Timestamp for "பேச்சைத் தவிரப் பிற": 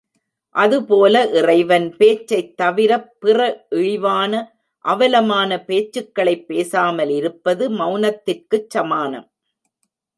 1.97-3.39